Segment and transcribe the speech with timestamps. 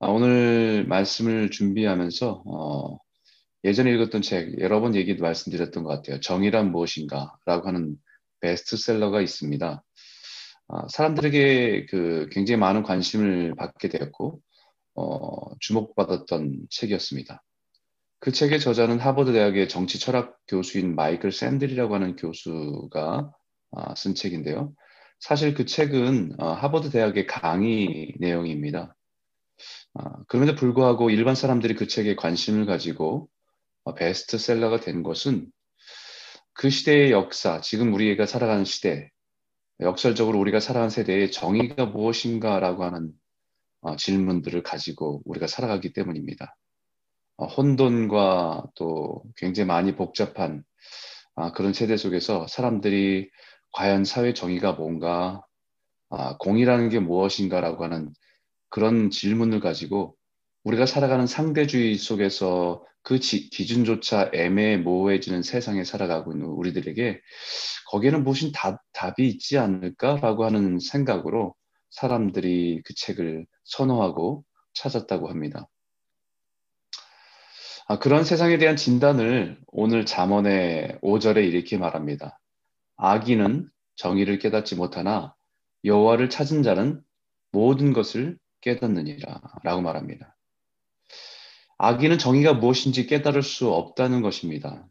[0.00, 2.98] 아, 오늘 말씀을 준비하면서 어,
[3.64, 6.20] 예전에 읽었던 책 여러 번 얘기도 말씀드렸던 것 같아요.
[6.20, 7.96] 정의란 무엇인가라고 하는
[8.40, 9.82] 베스트셀러가 있습니다.
[10.68, 14.40] 아, 사람들에게 그 굉장히 많은 관심을 받게 되었고
[14.96, 17.42] 어, 주목받았던 책이었습니다.
[18.20, 23.32] 그 책의 저자는 하버드 대학의 정치 철학 교수인 마이클 샌들이라고 하는 교수가
[23.72, 24.72] 아, 쓴 책인데요.
[25.20, 28.96] 사실 그 책은 어, 하버드 대학의 강의 내용입니다.
[29.94, 33.28] 아, 그럼에도 불구하고 일반 사람들이 그 책에 관심을 가지고
[33.84, 35.50] 어, 베스트셀러가 된 것은
[36.52, 39.10] 그 시대의 역사, 지금 우리가 살아가는 시대,
[39.80, 43.12] 역설적으로 우리가 살아가는 세대의 정의가 무엇인가라고 하는
[43.82, 46.56] 어, 질문들을 가지고 우리가 살아가기 때문입니다.
[47.36, 50.64] 어, 혼돈과 또 굉장히 많이 복잡한
[51.36, 53.28] 아, 그런 세대 속에서 사람들이
[53.72, 55.42] 과연 사회 정의가 뭔가,
[56.10, 58.12] 아, 공이라는 게 무엇인가라고 하는
[58.74, 60.16] 그런 질문을 가지고
[60.64, 67.20] 우리가 살아가는 상대주의 속에서 그 지, 기준조차 애매모호해지는 세상에 살아가고 있는 우리들에게
[67.92, 71.54] 거기에는 무슨 답, 답이 있지 않을까라고 하는 생각으로
[71.90, 75.68] 사람들이 그 책을 선호하고 찾았다고 합니다.
[77.86, 82.40] 아, 그런 세상에 대한 진단을 오늘 잠언의 5절에 이렇게 말합니다.
[82.96, 85.32] 악인은 정의를 깨닫지 못하나
[85.84, 87.00] 여호와를 찾은 자는
[87.52, 90.36] 모든 것을 깨닫느니라 라고 말합니다.
[91.76, 94.88] 악인은 정의가 무엇인지 깨달을 수 없다는 것입니다.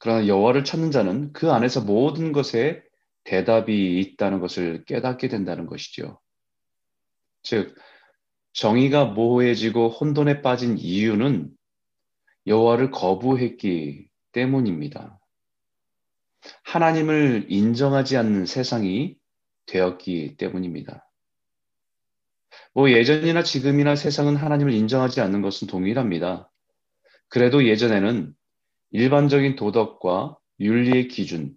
[0.00, 2.82] 그러나 여호와를 찾는 자는 그 안에서 모든 것에
[3.24, 6.20] 대답이 있다는 것을 깨닫게 된다는 것이죠.
[7.42, 7.76] 즉
[8.52, 11.50] 정의가 모호해지고 혼돈에 빠진 이유는
[12.46, 15.18] 여호와를 거부했기 때문입니다.
[16.64, 19.16] 하나님을 인정하지 않는 세상이
[19.66, 21.05] 되었기 때문입니다.
[22.74, 26.50] 뭐 예전이나 지금이나 세상은 하나님을 인정하지 않는 것은 동일합니다.
[27.28, 28.34] 그래도 예전에는
[28.90, 31.56] 일반적인 도덕과 윤리의 기준,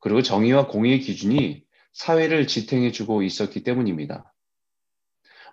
[0.00, 4.32] 그리고 정의와 공의의 기준이 사회를 지탱해주고 있었기 때문입니다.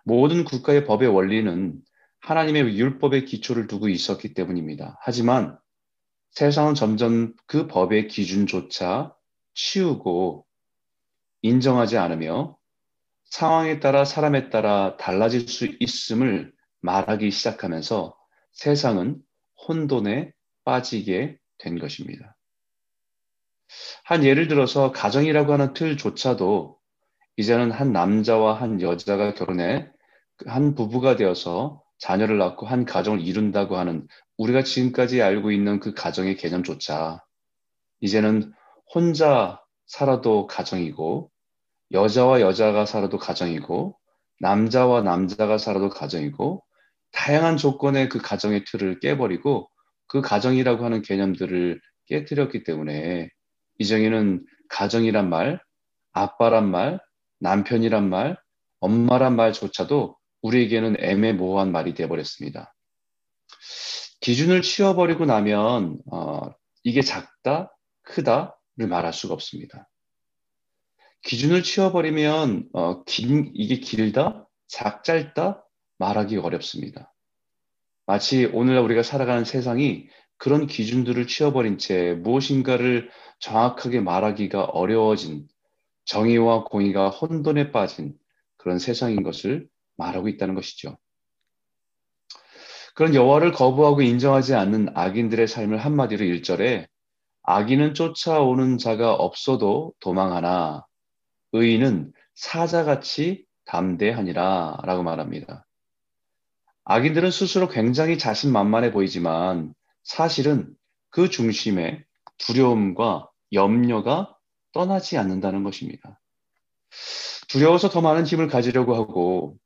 [0.04, 1.82] 모든 국가의 법의 원리는
[2.20, 4.98] 하나님의 율법의 기초를 두고 있었기 때문입니다.
[5.02, 5.58] 하지만
[6.32, 9.14] 세상은 점점 그 법의 기준조차
[9.54, 10.46] 치우고
[11.42, 12.58] 인정하지 않으며
[13.34, 18.16] 상황에 따라 사람에 따라 달라질 수 있음을 말하기 시작하면서
[18.52, 19.24] 세상은
[19.68, 20.32] 혼돈에
[20.66, 22.36] 빠지게 된 것입니다.
[24.04, 26.78] 한 예를 들어서 가정이라고 하는 틀조차도
[27.38, 29.90] 이제는 한 남자와 한 여자가 결혼해
[30.46, 34.08] 한 부부가 되어서 자녀를 낳고 한 가정을 이룬다고 하는
[34.38, 37.24] 우리가 지금까지 알고 있는 그 가정의 개념조차
[38.00, 38.54] 이제는
[38.94, 41.33] 혼자 살아도 가정이고
[41.94, 43.98] 여자와 여자가 살아도 가정이고
[44.40, 46.64] 남자와 남자가 살아도 가정이고
[47.12, 49.70] 다양한 조건의 그 가정의 틀을 깨버리고
[50.08, 53.30] 그 가정이라고 하는 개념들을 깨뜨렸기 때문에
[53.80, 55.62] 이정에는 가정이란 말,
[56.12, 57.00] 아빠란 말,
[57.40, 58.38] 남편이란 말,
[58.80, 62.74] 엄마란 말조차도 우리에게는 애매모호한 말이 되어버렸습니다.
[64.20, 66.50] 기준을 치워버리고 나면 어,
[66.84, 69.88] 이게 작다, 크다를 말할 수가 없습니다.
[71.24, 75.66] 기준을 치워버리면 어, 긴, 이게 길다, 작, 짧다
[75.98, 77.14] 말하기 어렵습니다.
[78.06, 80.08] 마치 오늘날 우리가 살아가는 세상이
[80.38, 85.48] 그런 기준들을 치워버린 채 무엇인가를 정확하게 말하기가 어려워진
[86.06, 88.14] 정의와 공의가 혼돈에 빠진
[88.58, 90.98] 그런 세상인 것을 말하고 있다는 것이죠.
[92.96, 96.88] 그런 여호와를 거부하고 인정하지 않는 악인들의 삶을 한마디로 일절에
[97.44, 100.86] 악인은 쫓아오는 자가 없어도 도망하나
[101.54, 105.66] 의인은 사자같이 담대하니라 라고 말합니다.
[106.86, 110.76] 악인들은 스스로 굉장히 자신만만해 보이지만 사실은
[111.10, 112.04] 그 중심에
[112.38, 114.36] 두려움과 염려가
[114.74, 116.20] 떠나지 않는다는 것입니다.
[117.48, 119.58] 두려워서 더 많은 힘을 가지려고 하고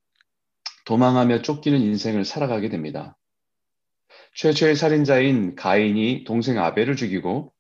[0.86, 3.18] 도망하며 쫓기는 인생을 살아가게 됩니다.
[4.36, 7.54] 최초의 살인자인 가인이 동생 아벨을 죽이고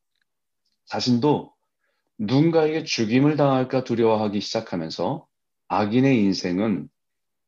[0.85, 1.56] 자신도
[2.17, 5.27] 누군가에게 죽임을 당할까 두려워하기 시작하면서
[5.67, 6.89] 악인의 인생은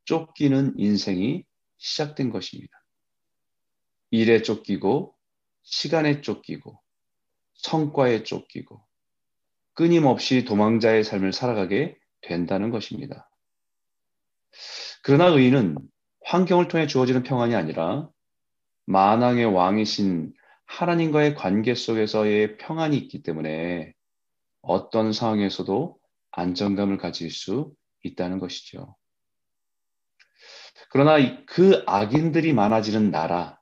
[0.05, 1.43] 쫓기는 인생이
[1.77, 2.83] 시작된 것입니다.
[4.11, 5.15] 일에 쫓기고,
[5.63, 6.79] 시간에 쫓기고,
[7.53, 8.83] 성과에 쫓기고,
[9.73, 13.29] 끊임없이 도망자의 삶을 살아가게 된다는 것입니다.
[15.03, 15.77] 그러나 의인은
[16.25, 18.09] 환경을 통해 주어지는 평안이 아니라
[18.85, 20.33] 만왕의 왕이신
[20.65, 23.93] 하나님과의 관계 속에서의 평안이 있기 때문에
[24.61, 25.97] 어떤 상황에서도
[26.31, 27.73] 안정감을 가질 수
[28.03, 28.95] 있다는 것이죠.
[30.91, 33.59] 그러나 그 악인들이 많아지는 나라,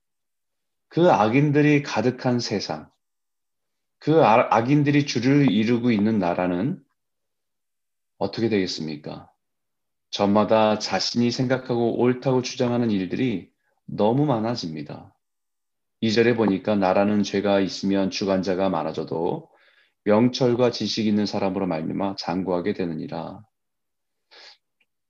[0.88, 2.90] 그 악인들이 가득한 세상,
[4.00, 6.82] 그 아, 악인들이 주를 이루고 있는 나라는
[8.18, 9.30] 어떻게 되겠습니까?
[10.10, 13.52] 저마다 자신이 생각하고 옳다고 주장하는 일들이
[13.86, 15.14] 너무 많아집니다.
[16.02, 19.50] 2절에 보니까 나라는 죄가 있으면 주관자가 많아져도
[20.08, 23.42] 명철과 지식 있는 사람으로 말미암아 장구하게 되느니라.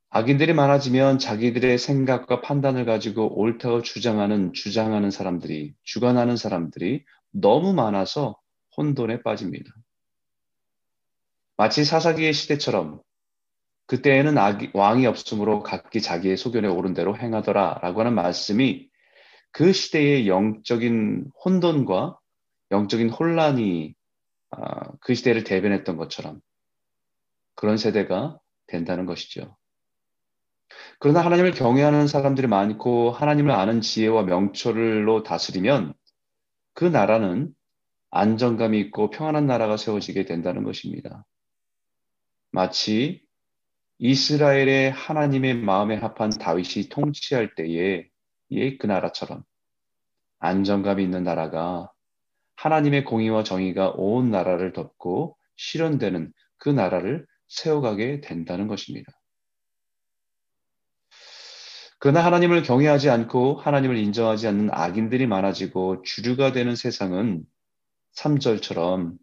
[0.10, 8.40] 악인들이 많아지면 자기들의 생각과 판단을 가지고 옳다고 주장하는 주장하는 사람들이 주관하는 사람들이 너무 많아서
[8.76, 9.70] 혼돈에 빠집니다.
[11.58, 13.00] 마치 사사기의 시대처럼
[13.86, 18.90] 그때에는 악이, 왕이 없으므로 각기 자기의 소견에 오른 대로 행하더라 라고 하는 말씀이
[19.52, 22.18] 그 시대의 영적인 혼돈과
[22.72, 23.97] 영적인 혼란이 아,
[25.00, 26.42] 그 시대를 대변했던 것처럼
[27.56, 29.56] 그런 세대가 된다는 것이죠.
[31.00, 35.94] 그러나 하나님을 경외하는 사람들이 많고 하나님을 아는 지혜와 명철로 다스리면
[36.74, 37.54] 그 나라는
[38.12, 41.26] 안정감이 있고 평안한 나라가 세워지게 된다는 것입니다.
[42.52, 43.26] 마치
[44.00, 48.08] 이스라엘의 하나님의 마음에 합한 다윗이 통치할 때에
[48.80, 49.44] 그 나라처럼
[50.40, 51.92] 안정감 있는 나라가
[52.58, 59.12] 하나님의 공의와 정의가 온 나라를 덮고 실현되는 그 나라를 세워가게 된다는 것입니다.
[62.00, 67.44] 그러나 하나님을 경외하지 않고 하나님을 인정하지 않는 악인들이 많아지고 주류가 되는 세상은
[68.16, 69.18] 3절처럼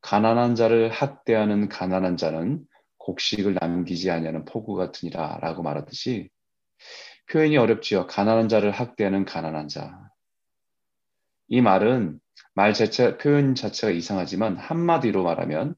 [0.00, 2.64] 가난한 자를 학대하는 가난한 자는
[2.98, 6.30] 곡식을 남기지 아니하는 포구 같으니라 라고 말하듯이
[7.30, 8.06] 표현이 어렵지요.
[8.06, 9.98] 가난한 자를 학대하는 가난한 자.
[11.48, 12.19] 이 말은
[12.54, 15.74] 말 자체, 표현 자체가 이상하지만 한마디로 말하면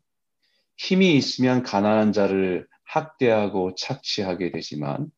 [0.76, 5.10] 힘이 있으면 가난한 자를 학대하고 착취하게 되지만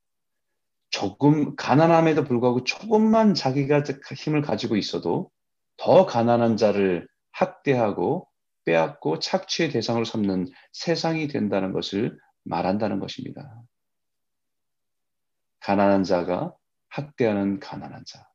[0.90, 3.82] 조금 가난함에도 불구하고 조금만 자기가
[4.16, 5.30] 힘을 가지고 있어도
[5.76, 8.28] 더 가난한 자를 학대하고
[8.64, 13.60] 빼앗고 착취의 대상으로 삼는 세상이 된다는 것을 말한다는 것입니다.
[15.60, 16.54] 가난한 자가
[16.88, 18.28] 학대하는 가난한 자.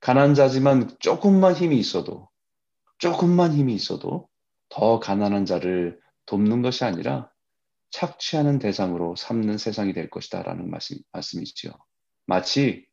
[0.00, 2.28] 가난한 자지만 조금만 힘이 있어도,
[2.98, 4.28] 조금만 힘이 있어도
[4.68, 7.30] 더 가난한 자를 돕는 것이 아니라
[7.90, 11.72] 착취하는 대상으로 삼는 세상이 될 것이다 라는 말씀, 말씀이지요.
[12.26, 12.86] 마치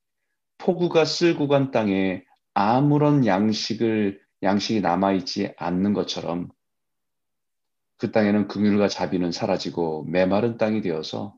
[0.58, 2.24] 폭우가 쓸고 간 땅에
[2.54, 6.50] 아무런 양식을 양식이 남아있지 않는 것처럼
[7.98, 11.36] 그 땅에는 긍휼과 자비는 사라지고 메마른 땅이 되어서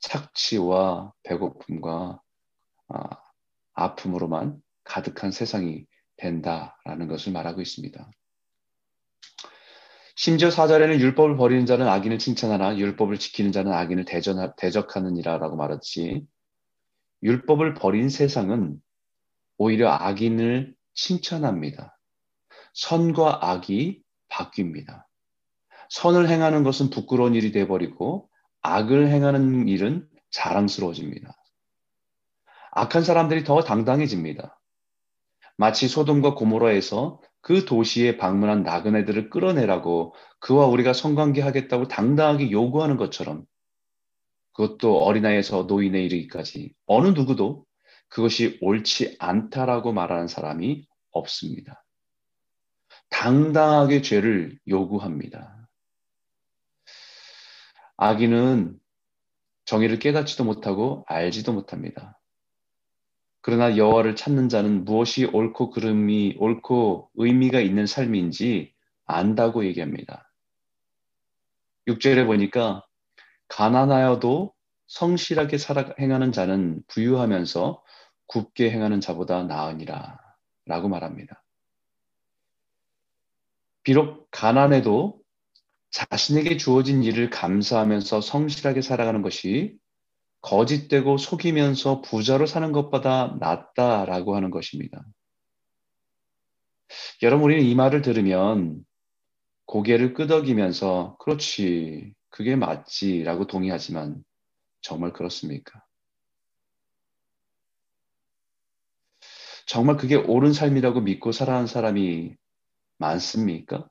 [0.00, 2.20] 착취와 배고픔과
[2.88, 3.08] 아,
[3.74, 5.84] 아픔으로만 가득한 세상이
[6.16, 8.10] 된다라는 것을 말하고 있습니다.
[10.14, 14.06] 심지어 사절에는 율법을 버리는 자는 악인을 칭찬하나 율법을 지키는 자는 악인을
[14.56, 16.26] 대적하느니라라고 말하듯이
[17.22, 18.80] 율법을 버린 세상은
[19.58, 21.98] 오히려 악인을 칭찬합니다.
[22.72, 25.04] 선과 악이 바뀝니다.
[25.90, 28.28] 선을 행하는 것은 부끄러운 일이 되어버리고
[28.62, 31.34] 악을 행하는 일은 자랑스러워집니다.
[32.72, 34.55] 악한 사람들이 더 당당해집니다.
[35.56, 43.44] 마치 소돔과 고모라에서 그 도시에 방문한 나그네들을 끌어내라고 그와 우리가 성관계 하겠다고 당당하게 요구하는 것처럼
[44.52, 47.66] 그것도 어린아이에서 노인에 이르기까지 어느 누구도
[48.08, 51.84] 그것이 옳지 않다라고 말하는 사람이 없습니다.
[53.10, 55.68] 당당하게 죄를 요구합니다.
[57.96, 58.78] 악인은
[59.64, 62.18] 정의를 깨닫지도 못하고 알지도 못합니다.
[63.46, 68.74] 그러나 여호와를 찾는 자는 무엇이 옳고 그름이 옳고 의미가 있는 삶인지
[69.04, 70.32] 안다고 얘기합니다.
[71.86, 72.84] 6절에 보니까
[73.46, 74.52] 가난하여도
[74.88, 77.84] 성실하게 살아 행하는 자는 부유하면서
[78.26, 80.18] 굽게 행하는 자보다 나으니라
[80.64, 81.44] 라고 말합니다.
[83.84, 85.20] 비록 가난해도
[85.90, 89.78] 자신에게 주어진 일을 감사하면서 성실하게 살아가는 것이
[90.46, 95.04] 거짓되고 속이면서 부자로 사는 것보다 낫다라고 하는 것입니다.
[97.22, 98.84] 여러분, 우리는 이 말을 들으면
[99.66, 104.22] 고개를 끄덕이면서 그렇지, 그게 맞지 라고 동의하지만
[104.82, 105.82] 정말 그렇습니까?
[109.66, 112.36] 정말 그게 옳은 삶이라고 믿고 살아가는 사람이
[112.98, 113.88] 많습니까?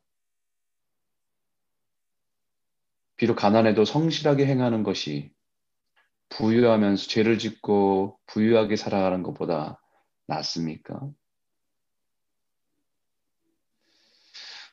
[3.17, 5.35] 비록 가난해도 성실하게 행하는 것이
[6.29, 9.81] 부유하면서 죄를 짓고 부유하게 살아가는 것보다
[10.27, 11.09] 낫습니까?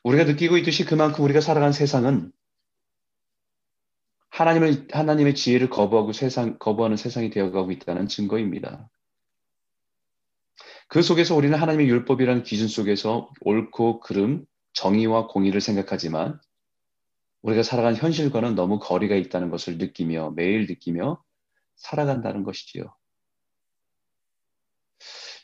[0.03, 2.31] 우리가 느끼고 있듯이 그만큼 우리가 살아가는 세상은
[4.29, 8.89] 하나님을 하나님의 지혜를 거부하고 세상 거부하는 세상이 되어가고 있다는 증거입니다.
[10.87, 16.39] 그 속에서 우리는 하나님의 율법이라는 기준 속에서 옳고 그름, 정의와 공의를 생각하지만
[17.43, 21.21] 우리가 살아가는 현실과는 너무 거리가 있다는 것을 느끼며 매일 느끼며
[21.75, 22.95] 살아간다는 것이지요.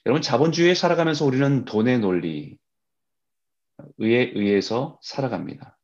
[0.05, 2.57] 여러분 자본주의에 살아가면서 우리는 돈의 논리,
[4.01, 5.77] 에 의해서 살아갑니다.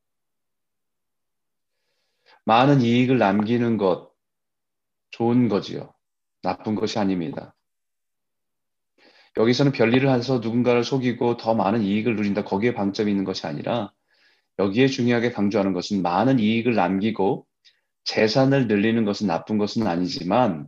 [2.46, 4.12] 많은 이익을 남기는 것
[5.12, 5.94] 좋은 거지요.
[6.42, 7.56] 나쁜 것이 아닙니다.
[9.38, 12.44] 여기서는 별일을 해서 누군가를 속이고 더 많은 이익을 누린다.
[12.44, 13.92] 거기에 방점이 있는 것이 아니라
[14.60, 17.46] 여기에 중요하게 강조하는 것은 많은 이익을 남기고
[18.06, 20.68] 재산을 늘리는 것은 나쁜 것은 아니지만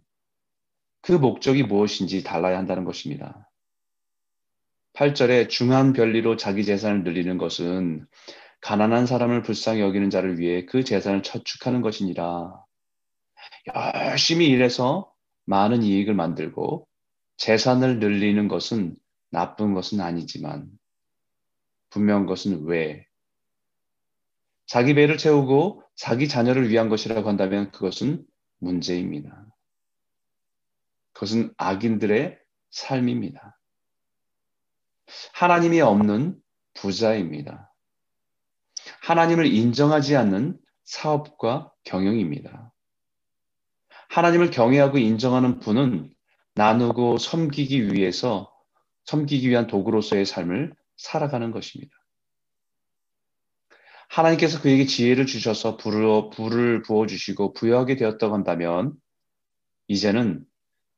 [1.02, 3.50] 그 목적이 무엇인지 달라야 한다는 것입니다.
[4.94, 8.06] 8절에 중한 별리로 자기 재산을 늘리는 것은
[8.62, 12.66] 가난한 사람을 불쌍히 여기는 자를 위해 그 재산을 저축하는 것이니라.
[14.10, 15.14] 열심히 일해서
[15.46, 16.88] 많은 이익을 만들고
[17.38, 18.96] 재산을 늘리는 것은
[19.30, 20.68] 나쁜 것은 아니지만
[21.92, 23.07] 분명한 것은 왜
[24.68, 28.26] 자기 배를 채우고 자기 자녀를 위한 것이라고 한다면 그것은
[28.60, 29.46] 문제입니다.
[31.14, 32.38] 그것은 악인들의
[32.70, 33.58] 삶입니다.
[35.34, 36.40] 하나님이 없는
[36.76, 37.74] 부자입니다.
[39.02, 42.72] 하나님을 인정하지 않는 사업과 경영입니다.
[44.10, 46.14] 하나님을 경외하고 인정하는 분은
[46.56, 48.54] 나누고 섬기기 위해서
[49.06, 51.96] 섬기기 위한 도구로서의 삶을 살아가는 것입니다.
[54.08, 58.94] 하나님께서 그에게 지혜를 주셔서 불을, 불을 부어주시고 부여하게 되었다고 한다면
[59.88, 60.46] 이제는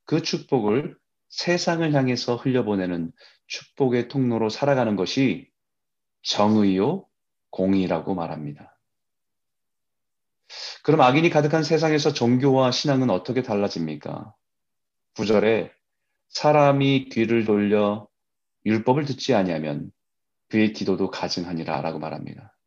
[0.05, 0.97] 그 축복을
[1.29, 3.11] 세상을 향해서 흘려보내는
[3.47, 5.49] 축복의 통로로 살아가는 것이
[6.21, 7.05] 정의요
[7.51, 8.79] 공의라고 말합니다.
[10.83, 14.33] 그럼 악인이 가득한 세상에서 종교와 신앙은 어떻게 달라집니까?
[15.15, 15.71] 9절에
[16.29, 18.07] 사람이 귀를 돌려
[18.65, 19.91] 율법을 듣지 아니하면
[20.47, 22.58] 그의 기도도 가증하니라 라고 말합니다.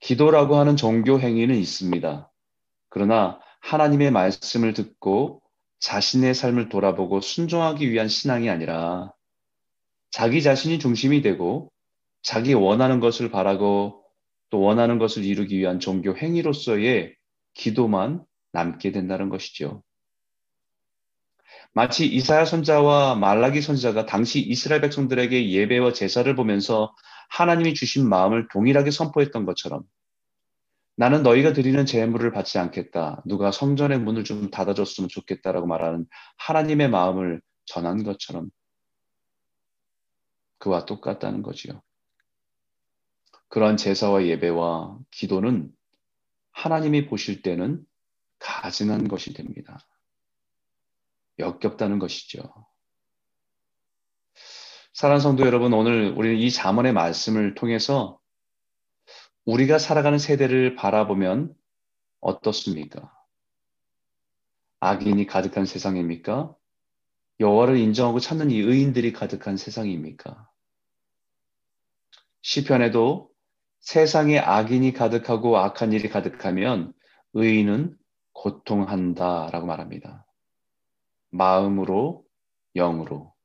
[0.00, 2.30] 기도라고 하는 종교 행위는 있습니다.
[2.88, 5.42] 그러나 하나님의 말씀을 듣고
[5.80, 9.12] 자신의 삶을 돌아보고 순종하기 위한 신앙이 아니라
[10.10, 11.70] 자기 자신이 중심이 되고
[12.22, 14.04] 자기 원하는 것을 바라고
[14.50, 17.14] 또 원하는 것을 이루기 위한 종교 행위로서의
[17.54, 19.82] 기도만 남게 된다는 것이죠.
[21.72, 26.94] 마치 이사야 선자와 말라기 선자가 당시 이스라엘 백성들에게 예배와 제사를 보면서
[27.30, 29.82] 하나님이 주신 마음을 동일하게 선포했던 것처럼
[30.96, 33.22] 나는 너희가 드리는 제물을 받지 않겠다.
[33.26, 36.06] 누가 성전의 문을 좀 닫아줬으면 좋겠다라고 말하는
[36.38, 38.50] 하나님의 마음을 전한 것처럼
[40.58, 41.82] 그와 똑같다는 거지요.
[43.48, 45.70] 그러한 제사와 예배와 기도는
[46.52, 47.84] 하나님이 보실 때는
[48.38, 49.78] 가증한 것이 됩니다.
[51.38, 52.42] 역겹다는 것이죠.
[54.96, 58.18] 사랑하는 성도 여러분, 오늘 우리는 이 자문의 말씀을 통해서
[59.44, 61.54] 우리가 살아가는 세대를 바라보면
[62.20, 63.12] 어떻습니까?
[64.80, 66.56] 악인이 가득한 세상입니까?
[67.40, 70.48] 여호와를 인정하고 찾는 이 의인들이 가득한 세상입니까?
[72.40, 73.28] 시편에도
[73.80, 76.94] 세상에 악인이 가득하고 악한 일이 가득하면
[77.34, 77.98] 의인은
[78.32, 80.24] 고통한다라고 말합니다.
[81.32, 82.24] 마음으로
[82.74, 83.35] 영으로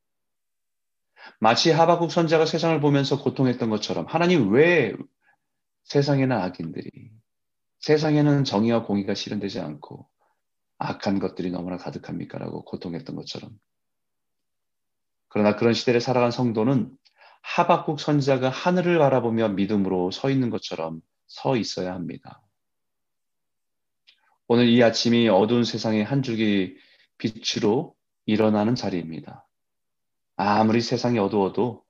[1.40, 4.94] 마치 하박국 선자가 세상을 보면서 고통했던 것처럼 하나님 왜
[5.86, 7.12] 세상에는 악인들이
[7.80, 10.08] 세상에는 정의와 공의가 실현되지 않고
[10.78, 12.38] 악한 것들이 너무나 가득합니까?
[12.38, 13.51] 라고 고통했던 것처럼
[15.28, 16.92] 그러나 그런 시대를 살아간 성도는
[17.42, 22.42] 하박국 선자가 하늘을 바라보며 믿음으로 서 있는 것처럼 서 있어야 합니다.
[24.48, 26.75] 오늘 이 아침이 어두운 세상의 한 줄기
[27.18, 29.48] 빛으로 일어나는 자리입니다.
[30.43, 31.83] 아무리 세상이 어두워도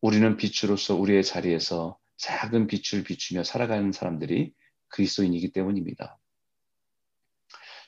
[0.00, 4.54] 우리는 빛으로서 우리의 자리에서 작은 빛을 비추며 살아가는 사람들이
[4.88, 6.16] 그리스도인이기 때문입니다.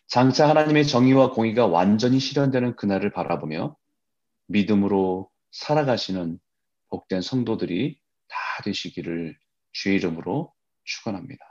[0.08, 3.76] 장차 하나님의 정의와 공의가 완전히 실현되는 그날을 바라보며
[4.48, 6.40] 믿음으로 살아가시는
[6.88, 9.38] 복된 성도들이 다 되시기를
[9.70, 10.52] 주의 이름으로
[10.82, 11.49] 축원합니다.